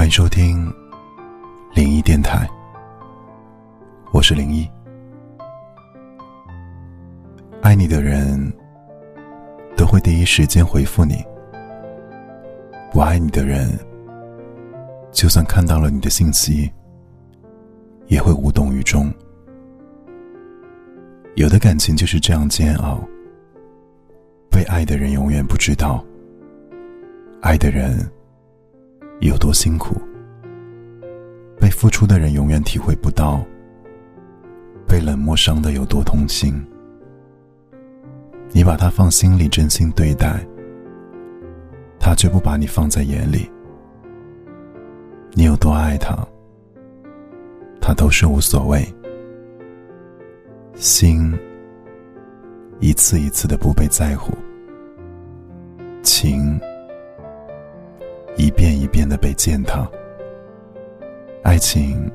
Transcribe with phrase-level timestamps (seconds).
[0.00, 0.66] 欢迎收听
[1.74, 2.48] 零一电台，
[4.14, 4.66] 我是零一。
[7.60, 8.50] 爱你的人
[9.76, 11.22] 都会第一时间回复你，
[12.90, 13.78] 不爱你的人，
[15.12, 16.72] 就算看到了你的信息，
[18.06, 19.12] 也会无动于衷。
[21.34, 22.98] 有的感情就是这样煎熬，
[24.50, 26.02] 被爱的人永远不知道，
[27.42, 28.10] 爱的人。
[29.20, 30.00] 有多辛苦，
[31.60, 33.38] 被付出的人永远体会不到；
[34.88, 36.54] 被冷漠伤的有多痛心。
[38.50, 40.40] 你把他放心里，真心对待，
[41.98, 43.48] 他却不把你放在眼里。
[45.32, 46.16] 你有多爱他，
[47.78, 48.82] 他都是无所谓。
[50.76, 51.30] 心
[52.80, 54.32] 一次一次的不被在乎，
[56.02, 56.58] 情。
[58.40, 59.86] 一遍一遍的被践踏。
[61.42, 62.10] 爱情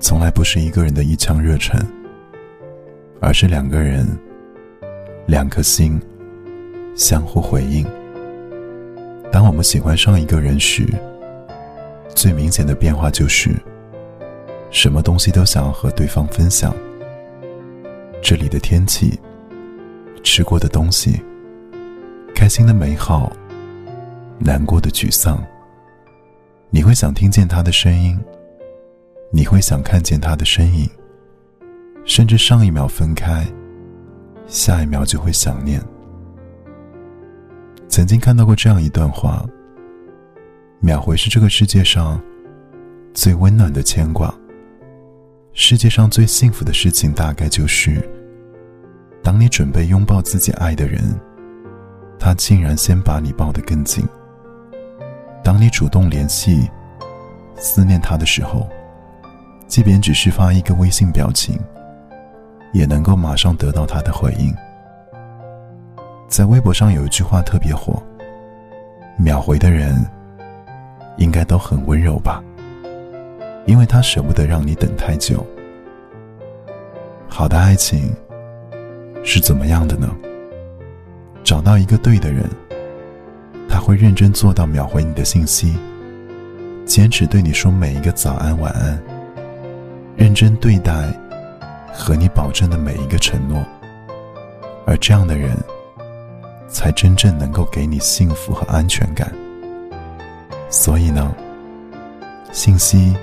[0.00, 1.78] 从来不是一个人的一腔热忱，
[3.20, 4.06] 而是两个人、
[5.26, 6.00] 两颗心
[6.94, 7.86] 相互回应。
[9.30, 10.86] 当我们喜欢上一个人时，
[12.14, 13.50] 最明显的变化就是，
[14.70, 16.74] 什么东西都想要和对方分享。
[18.22, 19.20] 这里的天气、
[20.22, 21.20] 吃过的东西、
[22.34, 23.30] 开心的美好。
[24.38, 25.42] 难过的沮丧，
[26.70, 28.18] 你会想听见他的声音，
[29.30, 30.88] 你会想看见他的身影，
[32.04, 33.46] 甚至上一秒分开，
[34.46, 35.82] 下一秒就会想念。
[37.88, 39.44] 曾经看到过这样一段话：
[40.80, 42.20] 秒回是这个世界上
[43.14, 44.32] 最温暖的牵挂。
[45.54, 48.06] 世界上最幸福的事情，大概就是，
[49.22, 51.18] 当你准备拥抱自己爱的人，
[52.18, 54.06] 他竟然先把你抱得更紧。
[55.46, 56.68] 当你主动联系、
[57.54, 58.68] 思念他的时候，
[59.68, 61.56] 即便只是发一个微信表情，
[62.72, 64.52] 也能够马上得到他的回应。
[66.26, 68.02] 在微博上有一句话特别火
[69.16, 70.04] ：“秒回的人，
[71.16, 72.42] 应该都很温柔吧？
[73.66, 75.46] 因为他舍不得让你等太久。”
[77.30, 78.12] 好的爱情
[79.22, 80.12] 是怎么样的呢？
[81.44, 82.50] 找到一个对的人。
[83.86, 85.78] 会认真做到秒回你的信息，
[86.84, 89.00] 坚持对你说每一个早安晚安，
[90.16, 90.92] 认真对待
[91.94, 93.64] 和你保证的每一个承诺，
[94.86, 95.56] 而这样的人，
[96.66, 99.32] 才真正能够给你幸福和安全感。
[100.68, 101.32] 所以呢，
[102.50, 103.16] 信息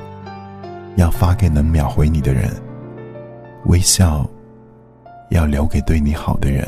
[0.96, 2.50] 要发给能秒回你的人，
[3.66, 4.26] 微笑
[5.30, 6.66] 要留给对你好的人。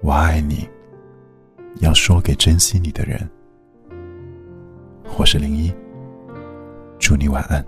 [0.00, 0.68] 我爱你。
[1.88, 3.18] 要说给珍惜你的人。
[5.16, 5.72] 我是零一，
[6.98, 7.64] 祝你晚安。